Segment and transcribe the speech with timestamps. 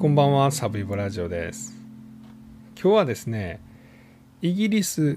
[0.00, 1.74] こんばんはサブラジオです
[2.80, 3.60] 今日はですね
[4.40, 5.16] イギリス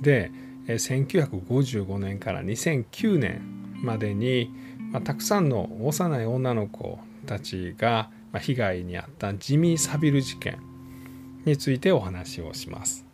[0.00, 0.30] で
[0.68, 3.42] 1955年から2009年
[3.82, 4.48] までに、
[4.92, 8.08] まあ、たくさんの幼い女の子たちが
[8.38, 10.60] 被害に遭ったジミー・サビル事件
[11.44, 13.04] についてお話をします。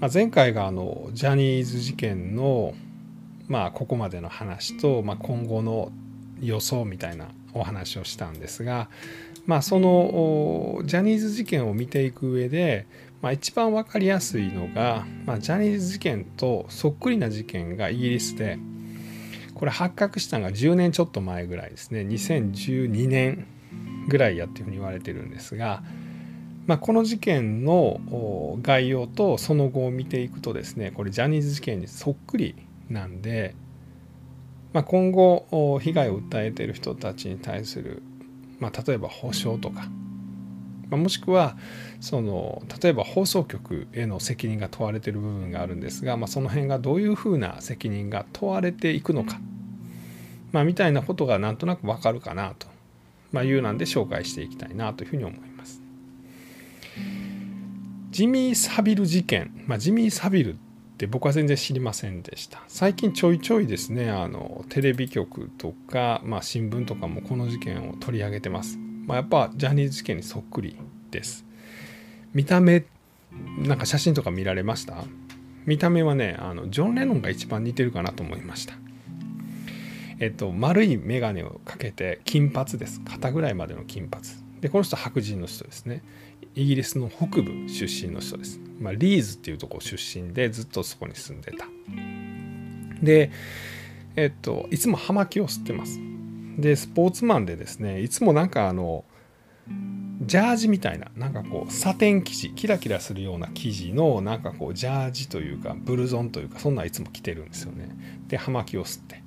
[0.00, 2.74] まあ、前回があのジャニーズ事件の
[3.48, 5.90] まあここまでの話と、まあ、今後の
[6.42, 8.88] 予想みたいなお話をしたんですが、
[9.46, 12.86] まあ、そのジャニーズ事件を見ていく上で、
[13.22, 18.58] まあ、一番分かりやすいのが、まあ、ジャニーズ事件とそっくりな事件がイギリスで
[19.54, 22.00] これ発覚したのが10年ちょっと前ぐらいですね。
[22.00, 23.46] 2012年
[24.08, 25.82] ぐらいやっていうふうに言われてるんですが、
[26.66, 32.54] まあ、この事件の概要とその後を見ていくとですねこれジャニーズ事件にそっくり
[32.88, 33.54] なんで、
[34.72, 38.02] まあ、今後被害を訴えている人たちに対する、
[38.58, 39.88] まあ、例えば保証とか、
[40.88, 41.56] まあ、もしくは
[42.00, 49.40] その例えば放送局への責任が問われている部分があるんですが、まあ、その辺がどういうふうな責任が問われていくのか、
[50.52, 52.66] まあ、みたいなことがなんとなくわかるかなと、
[53.32, 55.80] まあ、いうなんで紹介していきたいなというふうに思います。
[58.10, 60.69] ジミー・サビル事件、まあ、ジミー・サビルって
[61.06, 62.62] 僕は全然知りませんでした。
[62.68, 70.76] 最近ちょいちょいですねあのテレビ局とか、まあ、新聞とかもこの事件を取り上げてます、まあ、やっぱジャニーズ事件にそっくり
[71.10, 71.44] です。
[72.34, 72.84] 見た目
[73.58, 75.04] なんか写真とか見られました？
[75.66, 78.74] 見た目はねあのジョン・レノンが一番似てるかなと思いました。
[80.18, 83.00] えっと丸い眼鏡をかけて金髪です。
[83.02, 84.24] 肩ぐらいまでの金髪。
[84.60, 86.02] でこの人白人の人ですね。
[86.54, 91.66] イギリスの北部出身の人です、まあ、リーズっていうとこ出身でずっとそこに住んでた。
[93.02, 93.30] で
[94.16, 96.00] えっといつも葉巻を吸ってます。
[96.58, 99.04] でスポーツマンでですねいつもなんかあの
[100.22, 107.88] ジャージみたいななんかこうサテン生地キラキラするような生地のなんかこうジャージというかブルゾンというかそんないつも着てるんですよね。
[108.28, 109.22] で葉巻を吸って。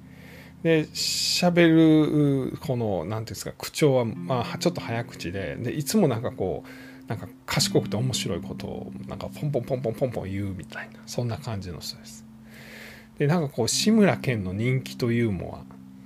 [0.62, 6.70] で喋るこの何ていうんですか口調はまあちょっと早口ででいつもなんかこう
[7.08, 12.26] なんか賢くて面白いことをなんかポンポンポンポンポンポン言うみたいなそんな感じの人です。
[13.18, 15.64] でなんかこう志村けんの人気というもは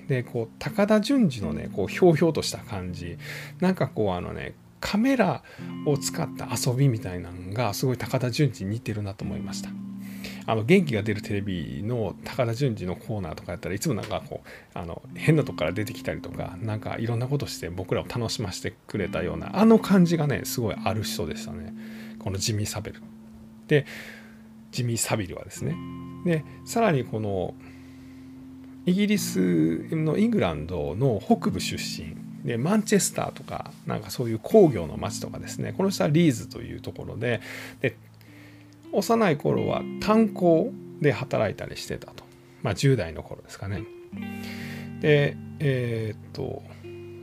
[0.08, 3.18] でこう高田純次のねこうひょうひょうとした感じ
[3.60, 5.44] なんかこうあのねカメラ
[5.86, 9.70] を使った遊びみたいなのがすごい高田純次に似てるなと思いました。
[10.48, 21.74] あの元気が出るテレビの高田純次のコーナーとかやったらいつもなんかこうあの変なとこから出てきたりとかなんかいろんなことして僕らを楽しませてくれたようなあの感じがねすごいある人でしたね
[22.18, 23.02] このジミー・サベル。
[23.68, 23.86] で
[24.72, 25.76] ジミー・サビルはですね。
[26.26, 27.54] でさらにこの
[28.86, 29.40] イギリス
[29.92, 32.16] のイングランドの北部出身
[32.46, 37.42] でマンチェスターとかなんかそういう工業の街とかですねこの人はリーズというところで
[37.82, 37.98] で
[38.94, 40.72] 幼い頃は炭鉱
[41.02, 42.24] で働いたりしてたと、
[42.64, 43.84] まあ、10代の頃ですかね。
[45.02, 46.64] でえー、っと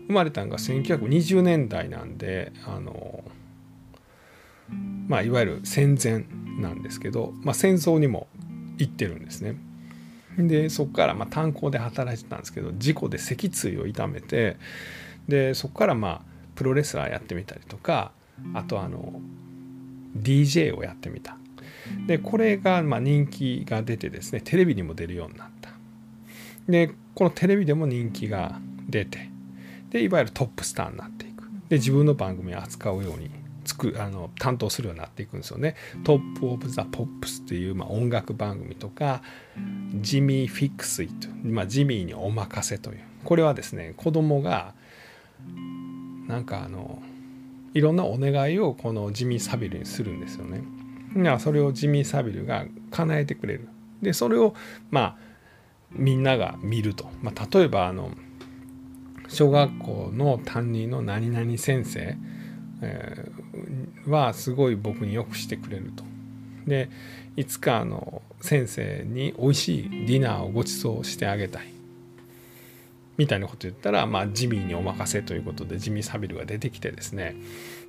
[0.07, 3.25] 生まれたのが1920年代なんであの
[5.09, 6.25] まあいわゆる戦前
[6.61, 8.27] なんですけど、まあ、戦争にも
[8.79, 9.57] 行ってるんですね。
[10.37, 14.57] でそこからまあ炭鉱で働いてたんですけど事故で脊椎を痛めて
[15.29, 16.21] でそこからまあ
[16.57, 18.11] プロレスラーやってみたりとか
[18.53, 19.21] あとあの
[20.17, 21.37] DJ をやってみた。
[22.07, 25.71] でこれがま人気が出てですねテレビにも出るようになった
[26.69, 28.59] でこのテレビでも人気が
[28.89, 29.31] 出て
[29.91, 33.31] でいわゆるトップスターになっていくで自分の番組を扱うように
[33.65, 35.75] つくあの担当するようになっていくんですよね。
[36.05, 39.23] トップ・オブ・ザ・ポップスっていう、まあ、音楽番組とか
[40.01, 44.75] ジミー・フィックスイと、まあ、ジミーにお任せというこれはですね子供が
[46.29, 47.03] なんかあの
[47.73, 50.63] いろんなお願いをこのジミー・サビルにするんですよね。
[51.39, 53.69] それをジミー・サビルが叶えてくれる。
[54.03, 54.55] でそれを
[54.91, 55.17] まあ
[55.91, 56.25] みん。
[56.25, 57.09] なが見ると。
[57.23, 58.11] まあ、例えばあの
[59.29, 62.17] 小学校の担任の何々先生、
[62.83, 66.03] えー、はすごい僕によくしてくれると。
[66.67, 66.89] で
[67.37, 71.74] いつかあの先生に美味しいディナーをご馳走してあげたい。
[73.17, 77.37] みたいなこと言ったら、まあ、ジミーにお任せということでジミー・サビルが出てきてですね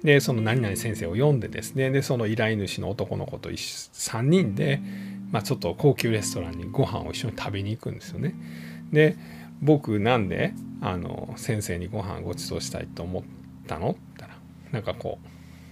[0.03, 4.81] でその何々先生を読んでですねでその依頼主の男の子と3人で、
[5.31, 8.35] まあ、ちょっと高級レストランにご飯を一緒に食べに行くんですよね。
[8.91, 9.17] で
[9.61, 13.23] 僕なんであの先生にご飯ご馳走したいと思っ
[13.67, 13.91] たの？
[13.91, 14.39] って言ったら
[14.71, 15.17] なんかこ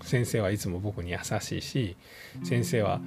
[0.01, 1.95] う先生はいつも僕に優しいし
[2.43, 3.01] 先生は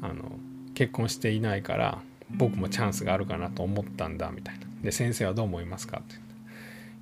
[0.00, 0.38] あの
[0.74, 1.98] 結婚していないから
[2.30, 4.69] 僕もチャンスがあるかなと思ったんだみたいな。
[4.82, 6.16] で先生はどう思いますかって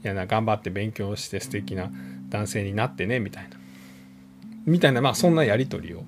[0.04, 1.90] いや頑張って勉強して素敵な
[2.28, 3.56] 男性になってねみたいな。
[4.66, 6.04] みたいなまあそんなやり取りを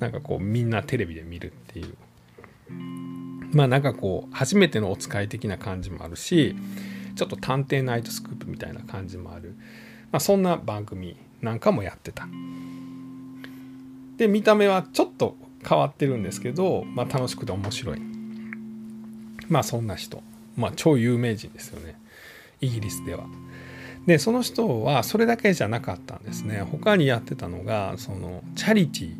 [0.00, 1.94] なんかこうみんなテレビで見るっていう。
[3.52, 6.56] まあなんかこう初めてのお使い的な感じもあるし
[7.16, 9.54] ちょっと探偵ナイトスクープみたいな感じもある、
[10.10, 12.26] まあ、そんな番組なんかもやってた。
[14.16, 15.36] で見た目はちょっと
[15.66, 18.00] 変わってるんですけど、まあ、楽しくて面白い。
[19.48, 20.22] まあそんな人。
[20.56, 21.98] まあ超有名人ですよね
[22.60, 23.24] イギリスでは。
[24.06, 29.14] でその人はそれだけじゃなかったんですね他にやってたのがそのチャリティ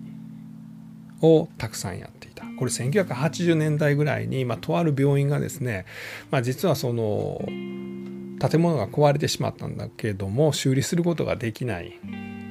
[1.21, 5.87] ーをたくさんやっていたこれ1980年代ぐらいに、まあ、とある病院がですね、
[6.33, 12.01] まあ、実はその建物が壊れてしまったんだけども修理することができない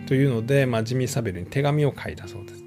[0.08, 2.62] というので、まあ、ジミー・サベルに手紙を書いたそうです。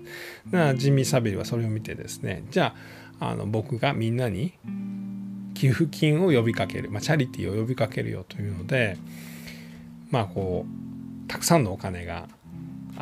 [0.77, 2.75] ジミー・サベルはそれを見てですねじゃ
[3.19, 4.53] ああの僕がみんなに
[5.65, 8.99] 寄付金を呼びかける、まあ、チャリティーを呼びかけるよというので
[10.11, 12.29] まあこうたくさんのお金が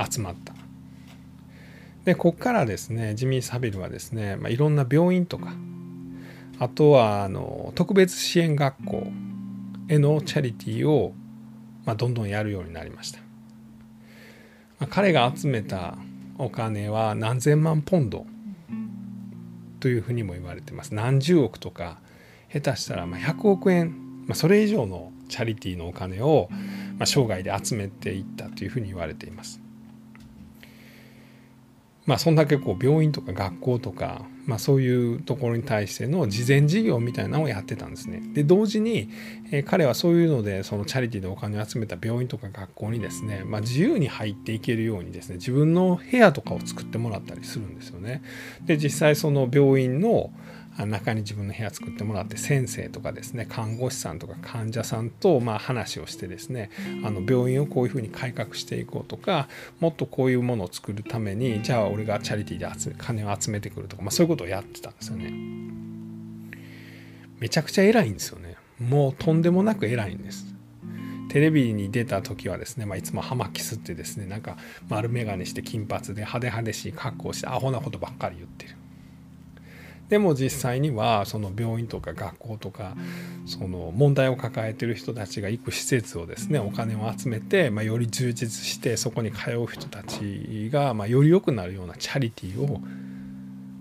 [0.08, 0.54] 集まった。
[2.04, 5.54] でここからですねジミー・サビルはですね、まあ、いろんな病院とか
[6.60, 9.08] あとはあの特別支援学校
[9.88, 11.14] へのチャリティーを、
[11.84, 13.18] まあ、どんどんやるようになりました、
[14.78, 15.96] まあ、彼が集めた
[16.38, 18.24] お金は何千万ポンド
[19.80, 20.94] というふうにも言われてます。
[20.94, 21.98] 何十億とか
[22.52, 26.48] 下手したらま100億円、まあ、それ以上のチャリティーのお金を
[26.98, 29.60] ま生涯で集めていったというふうに言われています。
[32.04, 38.22] まあそんだけこう病院とか学校とか、まあ、そういうところに対しての事前事業みたいなのをやってたんですね。
[38.34, 39.08] で同時に、
[39.52, 48.22] えー、彼はそういうのでそのチャリティーでお金を集めた病院とか学校にですね、まあ、自由に入っていけるようにですね自分の部屋とかを作ってもらったりするんですよね。
[48.64, 50.32] で実際その病院の
[50.78, 56.70] 中に自分の部屋作ってもらって先生とかですね看護師さんとか患者さんとまあ話をしてですね
[57.04, 59.48] あの病院をこういうふうに改革していこうとか
[59.80, 65.32] もっとこういうものを作るためにじゃあ俺がチャリティーで集金を集めてくるとか、まあ、そういうことをやってたんですよね。
[67.38, 68.56] めちゃくちゃ偉いんですよね。
[68.78, 70.46] もうとんでもなく偉いんです。
[71.28, 74.58] テレビに出た時はですね、まあ、いつも葉巻吸ってですねなんか
[74.90, 78.76] 丸眼鏡して金髪で派手派手しい格好してアホなことばっかり言ってる。
[80.08, 82.94] でも実際にはその病院とか学校とか
[83.46, 92.80] その問題を抱えてる人たちが行く施設をですねお金を集めて、まあ、より充実してそこに通う人たちが、まあ、より良くなるようなチャリティーを、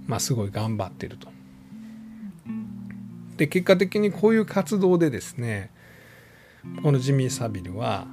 [0.07, 1.27] まあ、すごい頑張ってると。
[3.35, 5.71] で結果的にこういう活動でですね
[6.83, 8.05] このジミー・サビルは、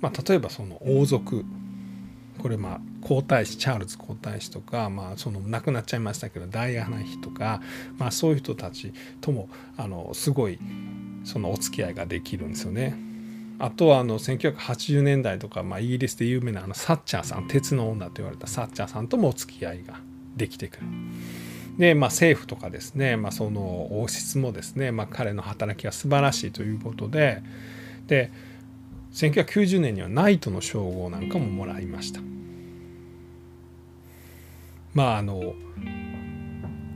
[0.00, 1.44] まあ、例えばその王族
[2.38, 7.60] これまあ皇太子チャールズ皇太子とか、まあ、その亡くなっちゃいましたけどダイアナ妃とか、
[7.98, 10.58] まあ、そういう人たちともあのすごい
[11.24, 12.96] そのお付き合いができるんですよね。
[13.58, 20.00] あとはあの1980年代とか、まあ、イギリスで有名なあのサッチャーさん鉄の女と言われたサッチャーさんともお付き合いが
[20.34, 20.86] できてくる。
[21.78, 27.42] で、まあ、政府とかですね、まあ、その王室もですね、まあ、彼の働きが素晴らしいということで
[28.06, 28.32] で
[29.12, 32.20] 1990年にはナイトの称号なんかももらいました。
[34.94, 35.54] まああの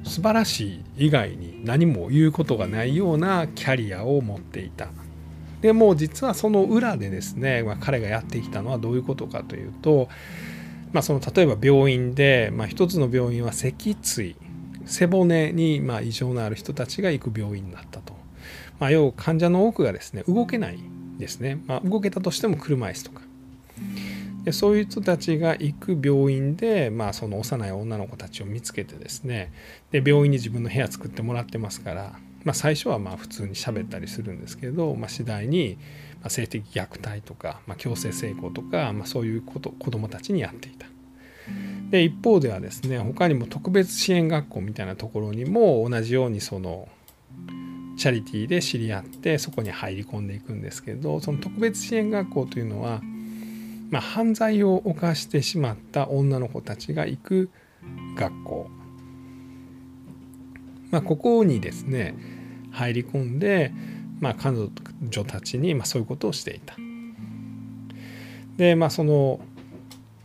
[0.05, 4.89] 素晴らしい以外に何も言うことがないようなキャリアを持っていた。
[5.63, 10.09] でも実はその裏でですね、まあ、彼がやってきたのはどういうことかというと、
[10.93, 14.37] まあ、その例えば病院で、まあ、一つの病院は脊椎
[14.85, 18.13] 背骨にま異常のある人たちが行く病院だったと。
[18.79, 20.79] まあ、要は患者の多くがですね動けない
[21.19, 23.23] ですね、まあ、動けたとしても車椅子とか
[24.45, 29.53] でそういう人たちが行く病院で、まあ、その幼い女の子たちを見つけてですね
[29.91, 35.79] で病院に自分の部屋作ってもらってますから、まあ、最初はまあ普通に喋ったりするんですけど、まあ、次第に
[36.29, 40.87] 性的虐待とか、まあ、強制性交とか、まあ、そういうこと子どもたちにやっていた。
[41.91, 46.89] で一方ではですね他にも特別支援学校みたいなところにも同じようにその
[47.97, 53.03] チャリティーで知り合ってそこに入り込んでいくんですけどその特別支援学校というのは
[53.95, 57.51] まあ、犯罪を犯してしまった女の子たちが行く
[58.17, 58.67] 学校、
[60.91, 62.17] まあ、ここにですね
[62.73, 63.73] 入り込んで、
[64.19, 66.75] まあ、彼女たちにまあそういうことをしていた。
[68.57, 69.39] でまあその、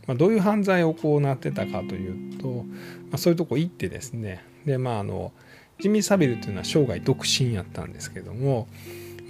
[0.08, 2.64] まあ、どういう犯罪を行ってたかというと、ま
[3.12, 5.30] あ、そういうとこ行ってですねでまああの
[5.78, 8.66] ジミー・サビルというのは生涯独身やったんですけども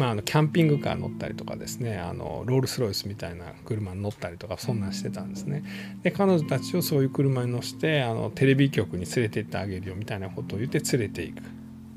[0.01, 5.63] まあ、あのキャンピングカー乗ったりとかですねあのロールス・ロイスみたいな車に乗ったりとかそんなんしてたんですね
[6.03, 11.43] で彼女たちをそういう車に乗せてあのテレビ局に連れて行ってあげるよみたいなことを言って連れていく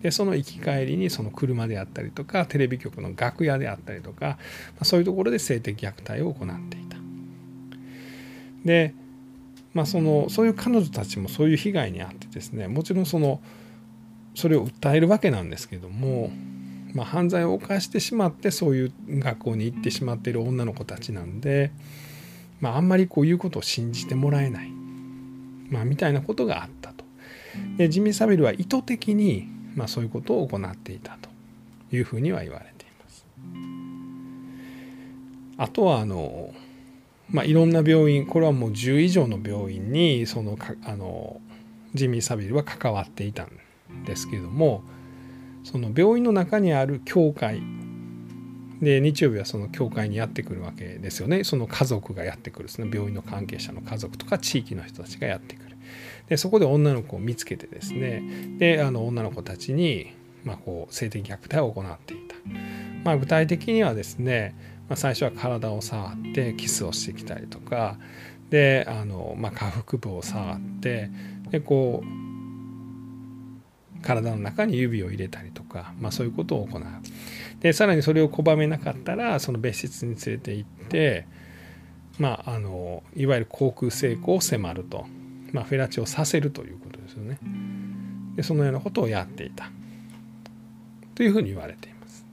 [0.02, 4.36] でその行き帰りにその車であったりとかテレビ局の楽屋であったりとか、ま
[4.82, 6.98] あ、そういうところで性的虐待を行っていた。
[8.66, 8.94] で
[9.74, 13.40] まあそのそういう彼女たちもそういう被害に遭ってですねもちろんその
[14.36, 16.32] それを訴えるわけなんですけども、
[16.94, 21.72] まあ、犯罪を犯してしまってそういう学校に行ってしまっている女の子たちなんで、
[22.62, 24.70] まあ、あんまりこういうことを信じてもらえない、
[25.70, 27.04] まあ、みたいなことがあったと。
[27.78, 31.30] でジミー・サビルは意図的に、まあ、そういうことを行っていたと
[31.96, 33.26] いうふうには言われています。
[35.58, 36.54] あとはあの、
[37.30, 41.42] まあ、いろんな病院これはもう10以上の病院にそのあの
[41.94, 43.50] ジミー・サビルは関わっていたん
[44.06, 44.84] ですけれども
[45.64, 47.62] その病院の中にある教会。
[48.82, 51.44] で日曜日はその教会にやってくるわけですよね。
[51.44, 52.90] その家族がやってくるですね。
[52.92, 55.78] 病院の関係者の家族とか地域の人たちがやってくる。
[56.28, 58.24] でそこで女の子を見つけてですね。
[58.58, 60.12] であの女の子たちに、
[60.44, 62.36] まあ、こう性的虐待を行っていた、
[63.06, 64.56] まあ、具体的にはですね、
[64.90, 67.98] まあ、最初は体を触ってキスをしてきたりとか。
[68.50, 71.10] であの、まあ、下腹部を触って。
[71.50, 72.23] でこう
[74.04, 76.84] 体の中に指を入れたりとか、まあ、そういうことを行う。
[77.62, 81.26] でさらにそれを拒めなかったらその別室に連れて行って
[82.20, 85.06] まああのいわゆる航空成功を迫ると、
[85.52, 87.40] まあ、フェラチをさせるということですよね。
[88.36, 89.72] でそのようなことをやっていた。
[91.16, 92.26] というふうに言われています。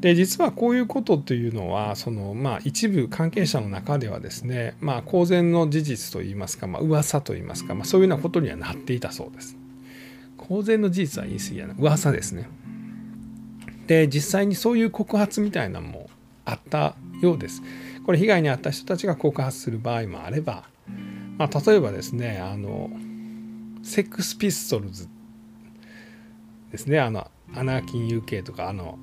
[0.00, 9.56] で実はこういうことというのはその、まあ、一部関係者の中ではですね、まあ、公然の事実といいますか、まあ噂といいますか、まあ、そういうようなことにはなっていたそうです。
[10.36, 11.74] 公然の事実は言い過ぎやな。
[11.78, 12.48] 噂ですね。
[13.86, 16.08] で実際にそういう告発みたいなのも
[16.44, 17.62] あったようです。
[18.04, 20.64] これ被害に遭った人たちが告発する場合もあれば、
[21.38, 22.90] まあ、例えばですねあの
[23.82, 25.08] セックスピストルズ
[26.70, 27.00] ですね。
[27.00, 28.98] あのアナーキン UK とかあの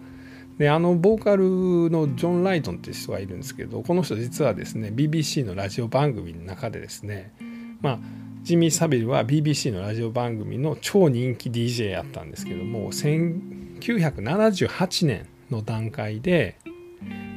[0.57, 7.33] であのボーカルのジョン・ライトンって人がいるんですけどこの人実はですね BBC のラジオ番組の中でですね
[7.81, 7.99] まあ
[8.43, 16.57] ジミー・サビルは BBC のラジオ番組の超人気 DJ やったんですけども1978年の段階で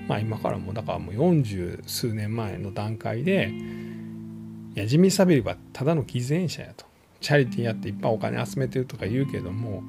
[0.08, 3.52] まあ今からもだからもう40数年前の段階で
[4.74, 6.86] いやジミー・サビルはただの偽善者やと。
[7.20, 9.82] チャリティーやっていっぱいお金集めてるとか言うけども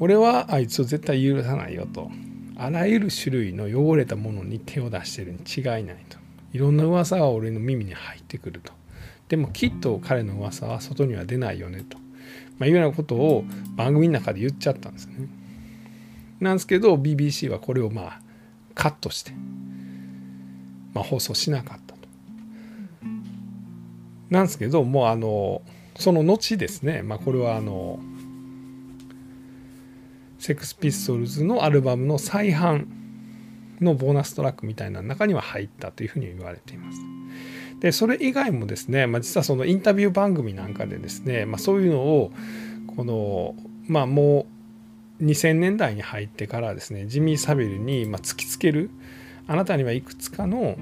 [0.00, 2.10] 俺はあいつを絶対許さないよと。
[2.58, 6.18] あらゆる種類の汚れたものに手を出してるに違いないと。
[6.52, 8.72] いろんな噂が俺の耳に入ってくると。
[9.28, 11.98] でもきっと彼の噂は外には出ないよねと、
[12.58, 13.44] まあ、いうようなことを
[13.76, 15.28] 番組の中で言っちゃったんですね。
[16.40, 18.20] なんですけど BBC はこれをまあ
[18.74, 19.32] カットして、
[20.92, 22.00] まあ、放送しなかったと。
[24.30, 25.62] なんですけどもうあの
[25.98, 27.98] その後ですね、まあ、これはあの
[30.38, 32.86] セックスピストルズのアルバムの再販
[33.80, 36.98] のボーナストラックみたいな中には入ったというふうに言われています。
[37.80, 42.32] でそれ以外もですね、まあ、実はそのインタビュー番組なんかでですね、まあ、そういうのを
[42.96, 43.54] この
[43.86, 44.46] まあも
[45.20, 48.90] う2000年代に入ってからですねジミー・サビルにま突きつける
[49.46, 50.76] あなたにはいくつかの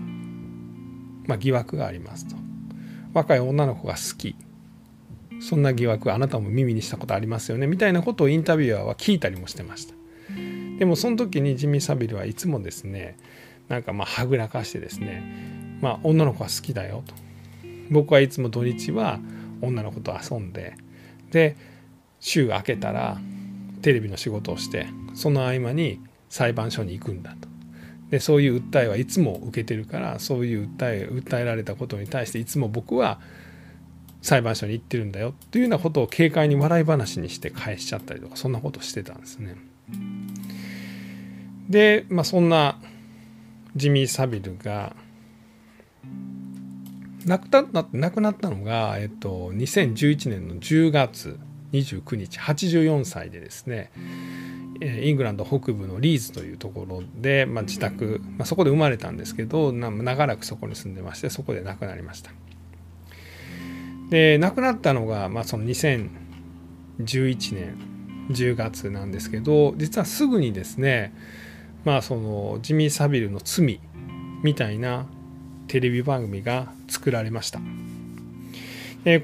[1.26, 2.36] ま疑惑がありますと。
[3.12, 4.36] 若い女の子が好き。
[5.40, 7.66] そんな疑惑あなたも耳にしたことありますよね？
[7.66, 9.94] みたいなことをインタビュアーは聞いたりもしてました。
[10.78, 13.16] でもその時にジミー・サビルはいつもですね
[13.68, 15.22] なんかまあはぐらかしてですね
[15.84, 17.14] まあ、女の子は好きだよと。
[17.90, 19.20] 僕はいつも土日は
[19.60, 20.78] 女の子と遊んで。
[21.30, 21.56] で
[22.20, 23.18] 週明けたら
[23.82, 26.00] テレビの仕事をしてその合間に
[26.30, 27.48] 裁判所に行くんだと。
[28.08, 33.20] でそういう訴えはいつも受けてるからそういう訴え訴えられたことに対していつも僕は
[34.22, 39.56] 裁判所に行ってるんだよっていうようなことを軽快に笑い話にして返しちゃったりとかそんなことしてたんですね。
[41.68, 42.80] で、まあ、そんな
[43.76, 44.96] ジミー・サビルが
[47.26, 51.38] 亡くなった亡くなったのが、えっと、2011年の10月
[51.72, 53.90] 29日84歳でですね
[54.80, 62.30] イングランド北部のリーズというところで、まあ、自宅、まあ、そこで生まれたんですけど長らくそこに住んでましてそこで亡くなりました。
[64.10, 66.08] で亡くなったのが、まあ、その2011
[67.54, 67.78] 年
[68.30, 71.14] 10月なんですけど実はすぐにですね
[71.84, 73.80] まあそのジミー・サビルの罪
[74.42, 75.06] みたいな
[75.68, 77.60] テレビ番組が作られました。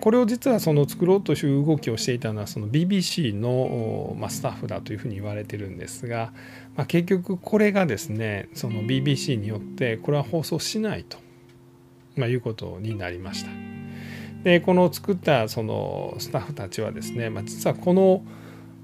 [0.01, 6.33] これを実はその作ろうという動きをしていたのはその BBC のスタッフだというふうに言われてるんですが、
[6.77, 11.17] まあ、結局これがですねその BBC によってこれは放送しないと、
[12.15, 13.51] まあ、いうことになりました。
[14.45, 18.23] でこの作ったそのスタッフたちはですね、まあ、実はこの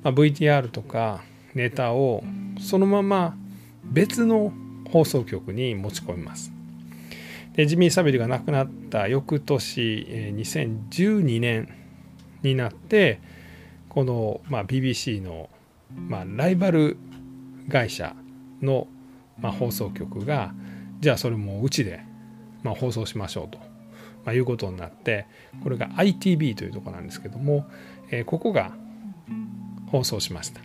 [0.03, 1.23] VTR とか
[1.55, 2.25] ネタを
[2.59, 3.37] そのまま
[3.85, 4.51] 別の
[4.91, 6.56] 放送局に持ち込みます。
[7.57, 11.69] でジミー・サビルが亡くなった翌年2012年
[12.43, 13.21] になって
[13.89, 15.49] この、まあ、BBC の、
[15.95, 16.99] まあ、ライバル
[17.71, 18.15] 会社
[18.61, 18.87] の、
[19.41, 20.53] まあ、放送局が
[21.01, 22.01] じゃあそれもうちで、
[22.63, 23.59] まあ、放送しましょうと、
[24.25, 25.27] まあ、いうことになって
[25.63, 27.67] これが ITV というとこなんですけども、
[28.11, 28.73] えー、ここが
[29.91, 30.61] 放送しました。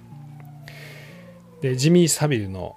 [1.61, 2.75] でジミー・サビルの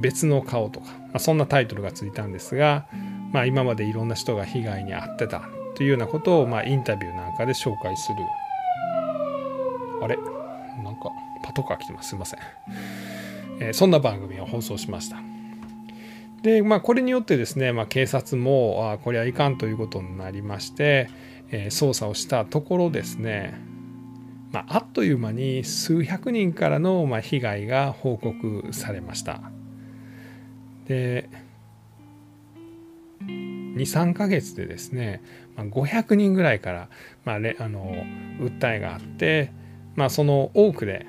[0.00, 2.86] 別の顔とか、まあ、そんなタイトルがついたんですが、
[3.32, 5.42] まあ、今までいろんな人が被害に遭ってた
[5.74, 8.18] というようなことを、まあ、インタビューなんかで紹介する。
[10.02, 10.16] あれ？
[10.82, 11.10] なんか
[11.44, 12.10] パトカー来てます。
[12.10, 12.40] すいません、
[13.60, 15.18] えー、そんな番組を放送しました。
[16.42, 21.10] でまあこれによってですね、まあ、警察もあこれはいかんということになりまして、
[21.50, 23.54] えー、捜査をしたところですね
[24.52, 29.42] まあ、あっという間に数百人からのま被害が報告されました。
[30.88, 31.30] で
[33.82, 35.22] 23ヶ月でですね、
[35.56, 36.88] まあ、500人ぐらいから、
[37.24, 37.94] まあ、あの
[38.38, 39.52] 訴えがあって、
[39.94, 41.06] まあ、その多くで、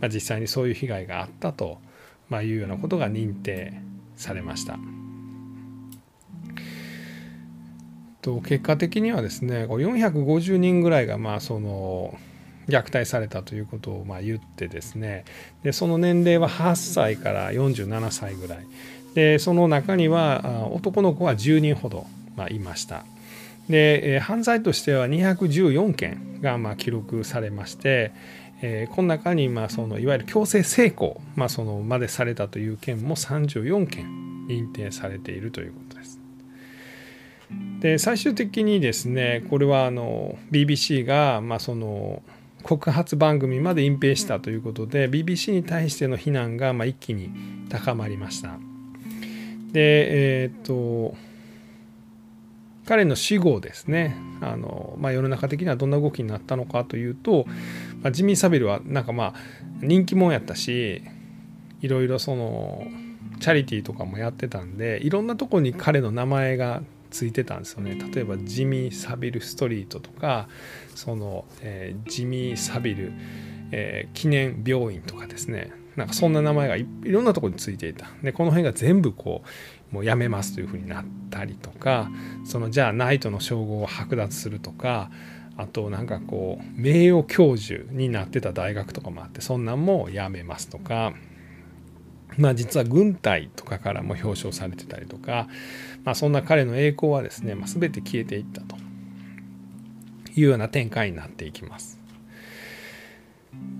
[0.00, 1.78] まあ、実際にそういう被害があったと、
[2.28, 3.80] まあ、いうようなことが認定
[4.16, 4.78] されました。
[8.22, 12.18] と結果的にはですね450人ぐらいがまあその
[12.68, 15.24] 虐待されたということをまあ言ってですね
[15.62, 18.66] でその年齢は8歳から47歳ぐらい
[19.14, 23.04] でその中には男の子は10人ほど、まあ、いました。
[23.68, 28.12] で犯罪としては214件がまあ記録されまして、
[28.62, 34.06] え、この中にまあそのいわゆる強制性交、まあ、そのまでされたという件も34件
[34.48, 36.20] 認定されているということです。
[37.80, 42.22] で最終的にですねこれはあの BBC がまあその
[42.62, 47.30] 告発番組まで隠蔽したということで BBC に対しての非難がまあ一気に
[47.68, 48.69] 高まりました。
[49.72, 51.14] でえっ、と
[52.86, 57.46] 彼の死後ですねあの、まあ、世の中的にはどんな動きになったのかというと、
[58.02, 59.34] まあ、ジミー・サビルはなんかまあ
[59.80, 61.02] 人気者やったし
[61.82, 62.84] いろいろその
[63.38, 67.96] チャリティーとかもやってたんでいろんなとこに彼の名前がついてたんですよね。
[68.12, 70.48] 例えばジミー・サビル・ストリートとか
[70.94, 73.12] その、えー、ジミー・サビル、
[73.72, 75.72] えー、記念病院とかですね。
[76.00, 79.42] なんかそんな名前がいろんなとこについていたでこの辺が全部こ
[79.92, 82.10] うもうやめますというふうになったりとか
[82.44, 85.10] そのじゃあナイトの称号を剥奪するとか
[85.56, 91.12] あとなんかこう名誉教授になってた大学とかもあってそんなんもやめますとか
[92.36, 95.48] まあ実は軍隊とかからも表彰されてたりとか
[96.04, 98.76] まあ、そんな彼の栄光はですね、まあ、全て消えていったと
[100.34, 101.98] いうような展開になっていきます。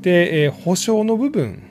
[0.01, 1.63] で、えー、保証の部分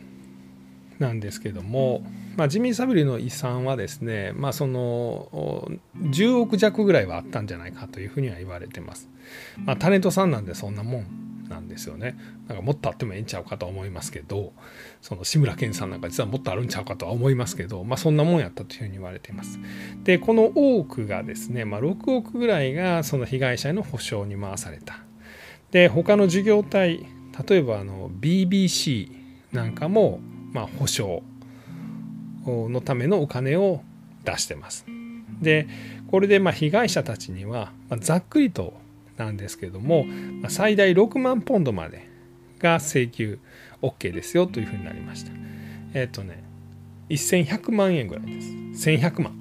[0.99, 2.03] なんですけども、
[2.35, 9.09] まあ、ジミー・サビルの遺産はですね、まあ、その10億弱ぐらいはあったんじゃないかというふうには言われてます。
[9.57, 12.17] まあ、タレントさんなんでそんなもんなんですよね。
[12.47, 14.53] なんかもっとあってもええんちゃうかと思いますけど
[15.01, 19.59] その志村けんさんなんか実はもっとあるんちゃうかとは思いますけど、まあ、そんなもんやったというふうに言われています。
[20.03, 24.99] でこの多くがですね、まあ、6億ぐらいがその被害者への補償に回された。
[25.71, 27.05] で他の事業体
[27.47, 29.11] 例えばあの BBC
[29.51, 30.19] なんかも
[30.51, 31.23] まあ保証
[32.45, 33.81] のためのお金を
[34.25, 34.85] 出してます。
[35.41, 35.67] で
[36.07, 38.73] これでまあ被害者たちにはまざっくりと
[39.17, 40.05] なんですけども
[40.47, 42.09] 最大6万ポンドまで
[42.59, 43.39] が請求
[43.81, 45.31] OK ですよというふうになりました。
[45.93, 46.43] えっ、ー、とね
[47.09, 48.49] 1100万円ぐらいです。
[48.89, 49.35] 1100万。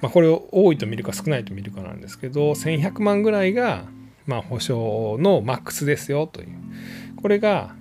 [0.00, 3.86] まあ、これを多いと見るか少ないと見るかなんですけど1100万ぐらいが
[4.26, 6.48] まあ保証のマックスですよという。
[7.20, 7.74] これが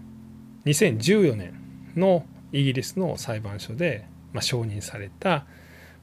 [0.65, 1.53] 2014年
[1.95, 5.45] のイギリスの裁判所でまあ承認された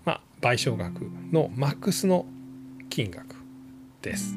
[0.05, 2.27] まあ賠償額のマックスの
[2.91, 3.37] 金額
[4.03, 4.37] です。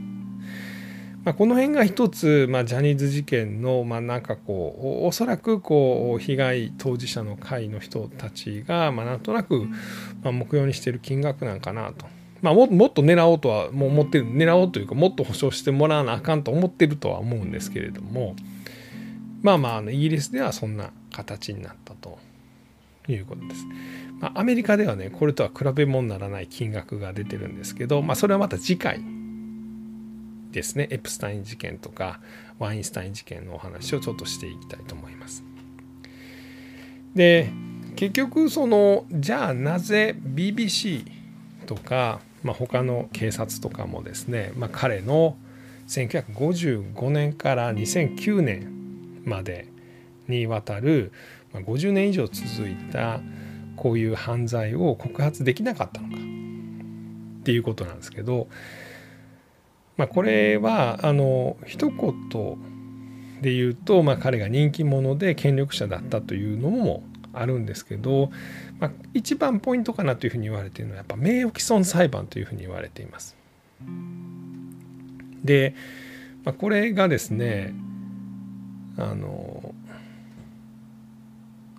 [1.25, 9.61] まあ、この辺が一つ、まあ、ジャニーズ事件の、まあ、なんかこうおそらくこう被害当事者の会の人たちが、まあ、なんとなく、
[10.21, 12.05] まあ、目標にしている金額なんかなと。
[12.43, 18.35] まあ、ももっと狙おうとはもう思ってる狙おうというかもっと保証してもらわなあかんと思ってるとは思うんですけれども
[19.45, 22.17] まあまああのイギリスではそんな形になったと
[23.07, 23.65] いうことです。
[24.19, 29.01] まあ、アメリカではねこれとは比べ物にならない金額が出てるんですけど、まあ、それはまた次回
[30.51, 32.19] ですねエプスタイン事件とか
[32.57, 35.43] ワインスタイン事件のお話をちょっとしていきたいと思います。
[37.13, 37.51] で
[37.95, 41.05] 結局そのじゃあなぜ BBC
[41.65, 45.35] とかまあ、他の警察とかもですね、まあ、彼の
[45.87, 48.74] 1955年から2009年
[49.25, 49.67] まで
[50.27, 51.11] にわたる
[51.53, 53.21] 50年以上続いた
[53.75, 58.47] こういう犯罪を告発できなかったのかっていうことなんですけど、
[59.97, 62.21] まあ、これはあの一言
[63.41, 68.31] で言うと、まあ、彼が人気者で権力者だったというのもあるんですけど、
[68.79, 73.35] まあ、一番ポイントかなというふうに言われているのはやっぱ名誉毀損裁判というふうに言われています。
[75.43, 75.75] で、
[76.43, 77.73] まあ、これがですね
[78.97, 79.73] あの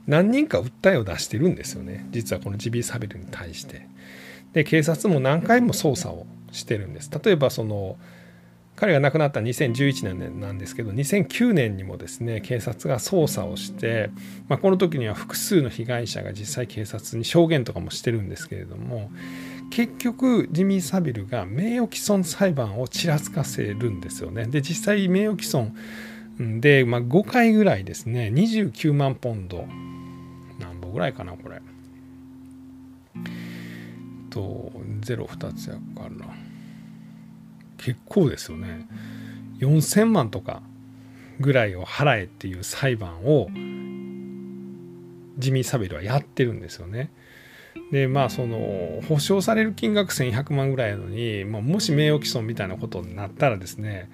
[0.07, 3.88] 何人か訴えを出してるんですよね実はこのジビー・サビルに対して。
[4.52, 7.11] で警察も何回も捜査をしてるんです。
[7.22, 7.98] 例えばその
[8.74, 14.11] 彼が亡くなった2011年なんですけど2009年にもですね警察が捜査をして、
[14.48, 19.11] まあ、この時には複数の被害者が実際警察に証言とかもしてるんですけれども
[19.70, 24.46] 結局ジミー・サビルが名誉毀損裁判をちらつかせるんですよね。
[24.46, 25.74] で実際名誉毀損
[26.38, 29.66] で、まあ、5回ぐらいですね29万ポンド
[30.59, 31.61] 何本ぐらいかなこれ。
[34.31, 34.70] と
[35.01, 36.27] 02つやから。
[37.79, 38.87] 結構ですよね
[39.61, 40.62] 4,000万とか
[41.40, 43.49] ぐらいを払えっていう裁判を
[45.38, 47.11] ジミー・サビルはやってるんですよね。
[47.92, 54.11] でまあその保証される金額1100万ぐらいなのに、まあ、もし名誉毀損みたいなことになったらですね、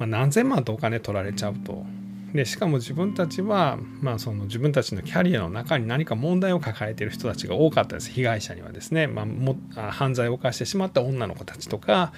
[0.00, 1.84] まあ、何千万とお金取られちゃうと。
[2.32, 8.10] でしかも自分たちは、まあ、その自分たちのキャリアの中に何か問題を抱えている人たちが多かったです。
[8.10, 12.12] 被害者にはですね、まあ、も犯罪を犯してしまった女の子たちとか、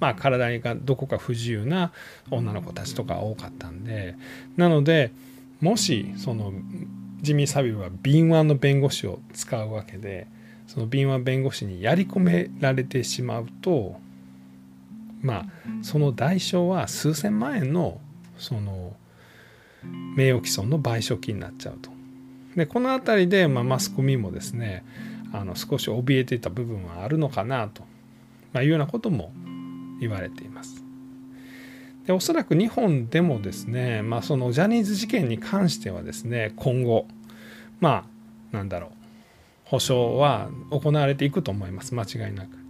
[0.00, 1.92] まあ、体がどこか不自由な
[2.30, 4.16] 女の子たちとか多かったんで。
[4.56, 5.10] なので
[5.60, 6.52] もしその
[7.22, 10.26] ジミー・サビルは敏腕の弁護士を使うわけで
[10.66, 13.96] その敏腕弁護士にやり込められてしまうと
[15.24, 15.44] まあ
[15.82, 18.00] その代償は数千万円の
[18.38, 18.94] その
[20.16, 21.90] 名誉毀損の賠償金になっちゃうと。
[22.54, 24.84] でこの辺りで、まあ、マスコミもですね
[25.32, 27.82] あの少し怯えていた部分はあるのかなと、
[28.52, 29.32] まあ、いうようなことも
[29.98, 30.84] 言われています。
[32.06, 37.06] でおそらく日本でもですね、まあ、そのジャニーズ事件に関してはですね今後
[37.80, 38.04] ま
[38.52, 38.90] あなんだろう
[39.64, 42.63] 保証は行われていくと思います間違いなく。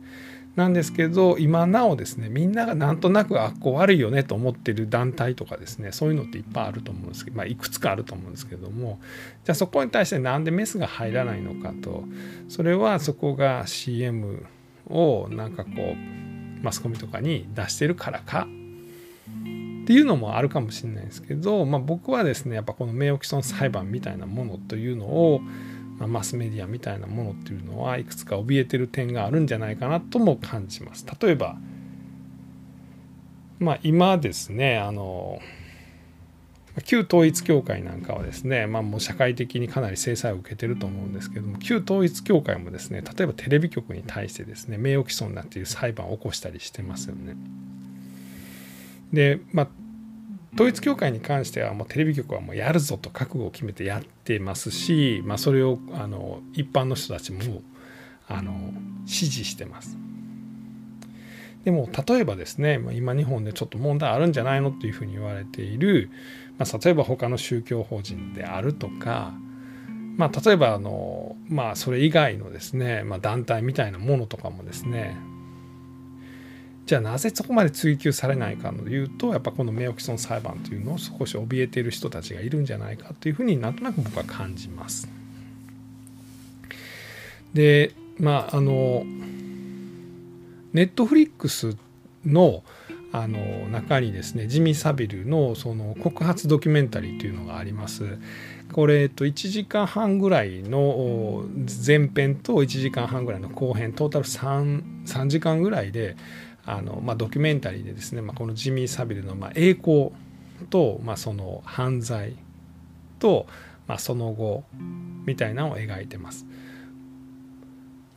[0.56, 9.00] なんですけど今なおですねみんながなんとなくあっこ悪いよねと思ってる団体とかですねそういうのっていっぱいあると思うんですけど、まあ、いくつかあると思うんですけども
[9.44, 12.04] じゃあそこに対してなんでメスが入らないのかと
[12.48, 14.46] それはそこが CM
[14.88, 18.46] をなんかこうマスコミとかに出してるからか
[19.84, 25.40] っていうのもあるかもしれないですけど、まあ、僕はですねやっぱこの名誉毀損裁判みたいなものというのを
[25.98, 31.06] まあ、マスメディアみたいなものっていうのはいくつか怯えてる点があるんじゃないかなとも感じます。
[31.20, 31.56] 例えば、
[33.58, 35.40] まあ、今ですねあの
[36.82, 47.36] 旧統一教会なんかはですね、まあ、もう社会的にかなり制裁を受けてると思うんですけども旧統一教会もですね例えばテレビ局に対してですね名誉毀損なっていう裁判を起こしたりしてますよね。
[49.12, 49.68] で、まあ、
[50.54, 57.62] 統一教会に関してはもうテレビ局はもうやるぞと覚悟を決めてやってますし、まあ、それをあの一般の人たちも
[58.28, 58.72] あの
[59.04, 59.98] 支持してます。
[61.64, 66.10] でも例えばですね今日本でちょっと問題あるんじゃないのっていうふうに言われている、
[66.58, 69.32] まあ、例えば他の宗教法人であるとか、
[70.16, 75.16] まあ、例えばあの、まあ、それ以外のですね、まあ、団体みたいなものとかもですね
[76.86, 85.08] じゃあなぜそこまで追及されないかというとやっぱこの名誉毀損裁判というのを少し怯えている人たちがいるんじゃないかというふうになんとなく僕は感じます。
[87.54, 89.04] でまああの
[90.72, 91.76] ネットフリックス
[92.26, 92.62] の
[93.12, 98.18] あの中にですねジミー・サビルのその告発ドキュメンタリーというのがあります。
[98.72, 101.44] これ、と、1時間半ぐらいの
[101.86, 106.16] 前編と1時間半ぐらいの後編トータル 3, 3時間ぐらいで
[106.66, 110.12] あの、まあ、ドキュメンタリーでですね、まあ、このジミー・サビルのまあ栄光
[110.70, 112.36] と、まあ、その犯罪
[113.18, 113.46] と、
[113.86, 114.64] まあ、その後
[115.26, 116.46] みたいなのを描いてます。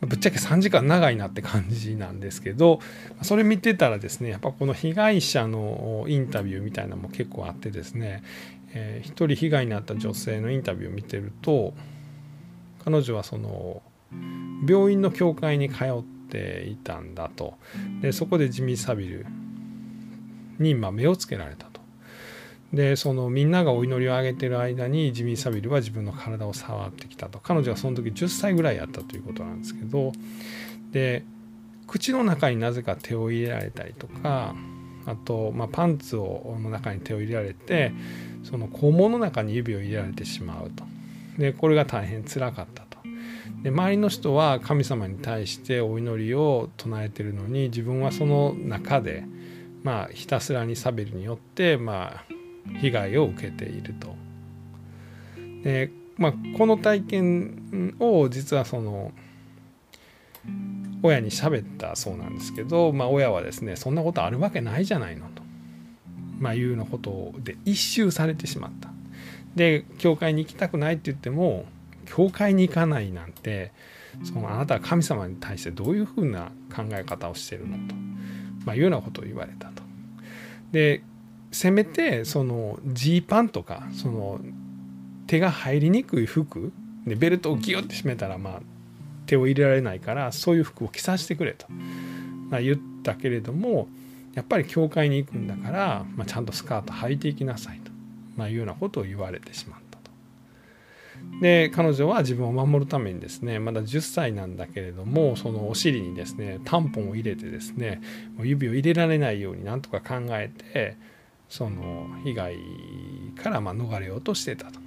[0.01, 2.79] ぶっちゃけ3時間長いなって感じなんですけど
[3.23, 8.21] それ見てたらですねやっぱこの被害者のインタビューみたいなのも結構あってですね、
[8.73, 11.73] えー、一人被害に遭った女性のインタビューを見てると
[12.85, 13.81] 彼女はその
[14.67, 15.87] 病院の教会に通っ
[16.29, 17.55] ていたんだと。
[18.01, 19.25] でそこでジミー・サビル
[20.59, 21.81] にま目をつけられたと。
[22.73, 27.39] でそのみんながお祈りをあげてる間にジミー・サビルは自分の体を触ってきたと。
[27.39, 30.11] 彼女はその時10歳ぐらいやったということなんですけど。
[30.91, 31.23] で
[31.87, 34.53] 口の中になぜか手を入れられたりとか
[35.05, 37.93] あと、まあ、パンツをの中に手を入れられて
[38.43, 40.83] その肛門の中に指を入れられてしまうと。
[41.37, 42.86] でこれが大変つらかった
[43.67, 49.25] で周りの人は神様に対してお祈りを唱えてるのに自分はその中で
[49.83, 52.23] まあひたすらにサベルによってまあ
[52.79, 54.15] 被害を受けていると。
[55.65, 59.11] でまあ、この体験を実はその
[61.03, 65.43] 親に喋ったそうなんですけど、まあ、親はですねそんなことあるわけないじゃないのと、
[66.39, 68.89] まあ、いうようなことで一周されてしまった
[69.55, 71.65] で教会に行きたくないって言っても
[72.07, 73.71] 教会に行かないなんて
[74.23, 77.95] そのあなたは神様に対してどういうふうな考え方をしてるのと、
[78.65, 79.83] まあ、いうようなことを言われたと。
[80.71, 81.03] で
[81.51, 84.39] せめてそのジーパンとかその
[85.27, 86.73] 手が入りにくい服
[87.05, 88.61] でベルトをギュッて締めたらまあ
[89.27, 91.67] 手を入れられないからそういう服を着させてくれと、
[92.49, 93.87] まあ、言ったけれども
[94.33, 97.91] やっぱり教会に行くんだから、まあ、ちゃんとスカート履いていきなさいと、
[98.35, 99.86] まあ、いうようなことを言われてしまった。
[101.41, 108.01] で彼女は自分を守るためにですねまだ10歳なんだけれどもそのお尻にですねタンポンを入れてですね
[108.39, 110.97] 指を入れられないようになんとか考えて
[111.47, 112.57] その被害
[113.41, 114.79] からま逃れようとしてたと、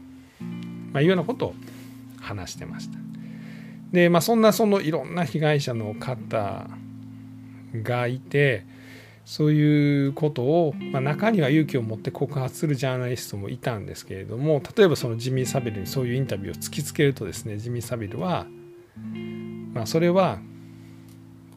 [0.93, 1.55] まあ、いうようなことを
[2.21, 2.99] 話してました。
[3.93, 6.69] でまあそんなそのいろんな被害者の方
[7.75, 8.67] がいて
[9.31, 18.49] そういうことを、まあ、中には勇気を持って告発するジャーナリストもいたんですけれども例えばそのジミー・サビルにそういうインタビューを突きつけるとですねジミー・サビルは、
[19.73, 20.41] まあ、それは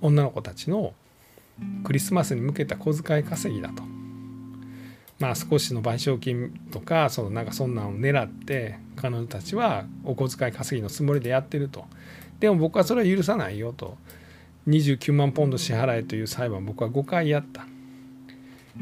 [0.01, 0.93] 女の子たちの
[1.83, 3.81] クリスマスに向けた小遣い稼ぎだと。
[5.17, 11.85] まあ、少しの賠償金とかそのなんかそんなんを狙って彼女たちはお小遣い稼ぎのつもりでやってると
[12.39, 13.97] でも僕はそれは許さないよと
[14.67, 17.65] 29万ポンド支払えという裁判僕は5回やった。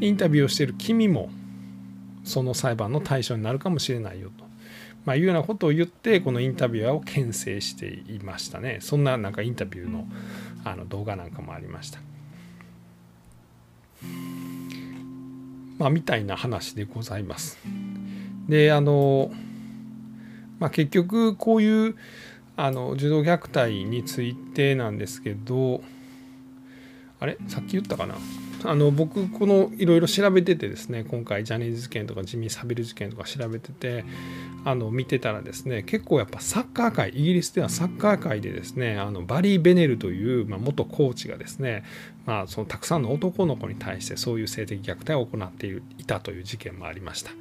[0.00, 1.30] インタビューをしている君も
[2.24, 4.44] その裁判の対象になるかもしれないよと、
[5.04, 8.78] まあ、いうようなことを言ってこのインタビュアーを牽制していましたね。
[8.80, 10.06] そんななんかインタビューの
[10.64, 11.98] あの動画なんかもありました。
[15.78, 17.58] まあみたいな話でございます。
[18.48, 19.32] であの
[20.58, 21.96] まあ結局こういう
[22.64, 25.82] あの児童虐待についてなんですけど
[27.18, 27.36] あれ？
[27.48, 28.14] さっき言ったかな？
[28.62, 34.04] あの僕このいろいろ調べててですね今回ジャニーズ事件とかジミー・サビル事件とか調べてて
[34.64, 41.84] あの見てたらですね結構やっぱサッカー界イギリスではサッカー界でですねあのバリー・ベネルという、まあ、元コーチがですね、
[42.26, 45.66] まあ、そのたくさんの男の子に対してそういう性的虐待を行って
[45.98, 47.32] いたという事件もありました。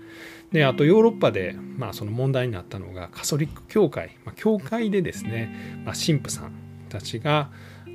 [0.52, 6.54] であとヨーロッパで、まあ、その問題になったのがカソリック教会、まあ、教会でですね、まあ、神父さん
[6.90, 7.50] たちが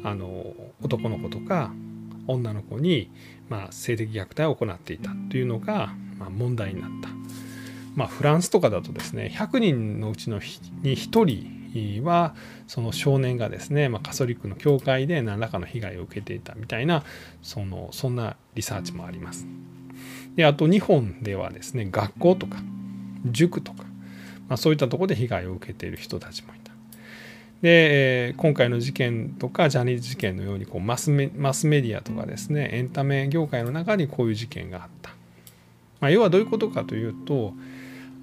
[0.04, 1.72] あの男の子とか
[2.26, 3.10] 女の子に、
[3.48, 7.45] まあ、性的虐待を行っていたというのが、まあ、問題になった。
[7.96, 10.42] まあ、フランスとかだとですね100人のうちのに
[10.96, 12.34] 1人は
[12.66, 17.02] その少年がですね、まあ、カソリックの教会で何らかの被害を受けていたみたいな
[17.42, 19.46] そのそんなリサーチもあります。
[20.36, 22.58] であと日本ではですね学校とか
[23.24, 23.84] 塾とか、
[24.48, 26.72] まあ、そういったとこで被害を受けている人たちもいた。
[27.62, 35.10] で、今回の事件とかジャニーズ事件のようにこうマスメマスメディアとかですねエンタメ業界の中にこういう事件があった。
[36.00, 37.54] まあ、要はどういうことかというと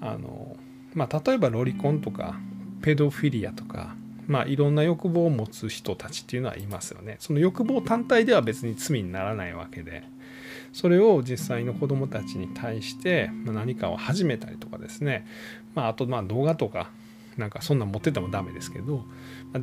[0.04, 0.56] あの、
[0.94, 2.38] まあ、例えばロリコンとか
[2.82, 7.16] ペドフィリアとか、まあ、いろんな欲望を持つ人たちっていうのはいますよね。
[7.18, 10.04] その欲望単体では別に罪にならないわけで。
[10.72, 15.24] それを実際の子どもたちに対して何かを始めたりとかですね、
[15.76, 16.90] まあ、あとまあ動画とか
[17.36, 19.04] なんかそんなん持っててもダメですけど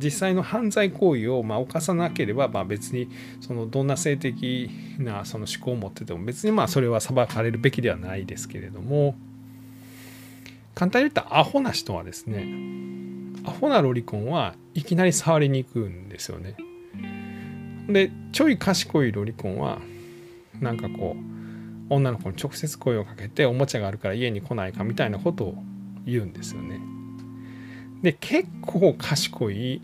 [0.02, 9.14] 実際の犯罪行為をま犯さなければまあ別にそのどんな性的なその思考を持ってても別にまあそれは裁かれるべきではないですけれども
[10.74, 12.46] 簡単に言ったらアホな人はですね
[13.44, 16.56] アホなロリコンはいきなり触りに行くんですよね。
[17.88, 19.80] でちょい賢いロリコンは
[20.60, 25.54] なんかこう女の子に直接声をかけておもちゃがあるから家に来ないかみたいなことを
[26.06, 26.80] 言うんですよね。
[28.02, 29.82] で結構賢い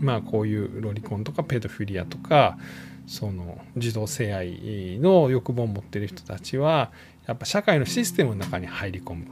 [0.00, 2.58] まあこういうロリコンとかペドフィリアとか
[3.06, 6.90] その児童性愛の欲望を持ってる人たちは
[7.26, 9.26] やっぱ社会のシステムの中に入り込む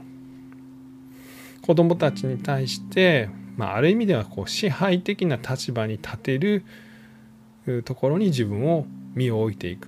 [1.68, 3.28] 子どもたちに対して、
[3.58, 6.64] まあ、ある意味ではこう支配的な立場に立てる
[7.84, 9.86] ところに自分を身を置いていく。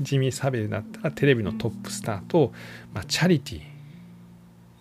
[0.00, 2.52] ジミー・サベルだったらテレビのトップスターと、
[2.94, 3.62] まあ、チャリティー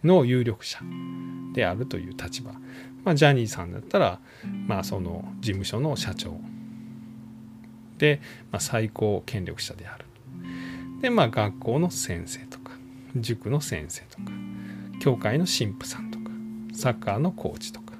[0.03, 0.81] の有力者
[1.55, 2.51] であるという立場、
[3.03, 4.19] まあ、ジャニーさんだったら、
[4.67, 6.37] まあ、その事務所の社長
[7.97, 10.05] で、まあ、最高権力者である。
[11.01, 12.73] でまあ学校の先生とか
[13.15, 14.31] 塾の先生とか
[14.99, 16.04] 教会の神父さん。
[16.75, 17.93] サッカーのコーチとか、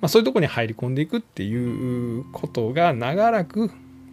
[0.00, 3.70] まあ、そういうとこに入り込んでいくっていうことが長らく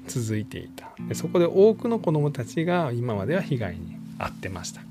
[0.07, 0.89] 続いていた。
[1.07, 4.81] でそこで多くの子どもたちが今までは被害に遭ってました。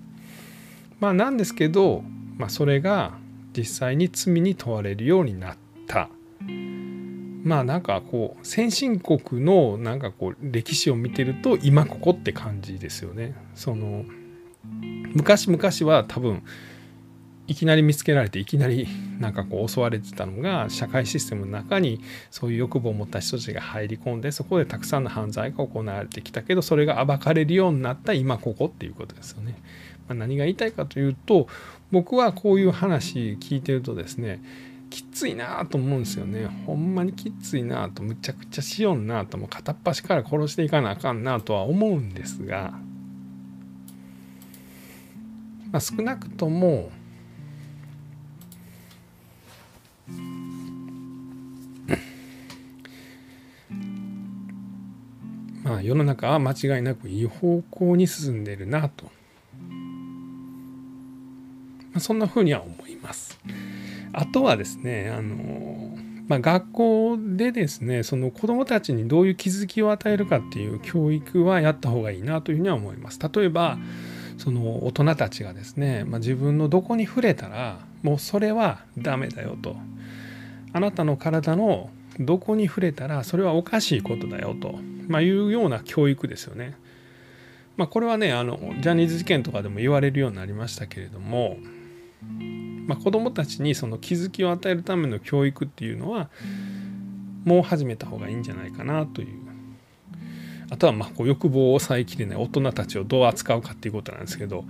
[1.00, 2.02] まあなんですけど、
[2.36, 3.14] まあ、それが
[3.56, 6.08] 実際に罪に問われるようになった。
[7.44, 13.34] まあなんかこう先進国のなんかこう歴史を見てると今ここって感じですよね。
[13.54, 14.04] その
[15.12, 16.42] 昔々は多分
[17.46, 18.88] いきなり見つけられていきなり
[19.20, 29.56] なんかこう襲われてたのが社会システムの中にそういう欲望を持った人たちが入り込んでそこでたくさんの犯罪が行われてきたけどそれが暴かれるようになった今ここっていうことですよね。
[30.08, 31.48] まあ、何が言いたいかというと
[31.90, 34.42] 僕はこういう話聞いてるとですね
[34.90, 42.74] きついなと思うんですよねほんまにきついなとむちゃくちゃしよんなとも片っ端から殺していかなあかんなとは思うんですが、
[45.72, 46.90] まあ、少なくとも
[55.64, 59.10] まあ世の中は間違いなくいい方向に進んでるなと
[61.94, 63.38] まあ、そんなふうには思います。
[64.12, 65.96] あとはですねあの、
[66.26, 73.20] まあ、学校でですねその子どもたちにどういう気づきを与えるかっていう教育はやった方がいいなというふうには思います。
[73.32, 73.78] 例えば
[74.38, 79.76] その大人たちがですね、まあ、自分のどこに触れたらもうそれはダメだよと
[80.72, 86.74] あなたの体のどこに触れたらそれはおかしいことだよと、まあ、いうような教育ですよね。
[87.76, 91.56] まあ、これはねあのジャニーズ事件とかでも言われるようになりましたけれども
[92.86, 96.28] まあ、子どもたちにその気づきを与えるための教育っていうのは
[97.44, 99.44] もう始めた方がいいんじゃないかなという
[100.70, 104.64] あとはまあこう欲望を抑えきれない大人たちをどう扱うかっていうことなんですけど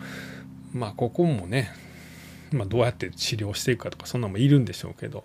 [0.73, 1.71] まあここもね、
[2.55, 5.25] まあ、どうやって治療していくかとかそんなのもいるんでしょうけど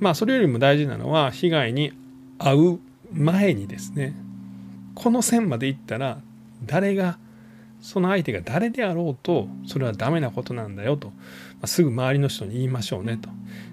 [0.00, 1.92] まあそれよりも大事なのは被害に
[2.38, 2.80] 遭う
[3.12, 4.14] 前にですね
[4.94, 6.20] この線までいったら
[6.64, 7.18] 誰が
[7.80, 11.12] その相手が誰であろうとそれはダメなことなんだよと、
[11.60, 13.28] ま、すぐ周りの人に言いましょうねと。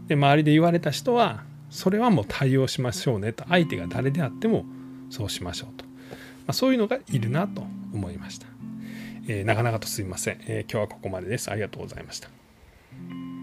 [0.08, 3.44] で周りで言われた人はそれはもう対応しましょうねと。
[3.50, 4.66] 相手が誰であっても
[5.10, 5.92] そうしましょうと、ま
[6.48, 7.64] あ、そういうのがいるなと
[7.94, 8.48] 思いました、
[9.28, 11.50] えー、なかなかとすいません、えー、今日はここまでです。
[11.50, 12.35] ありがとうございました。
[12.98, 13.35] Mm-hmm.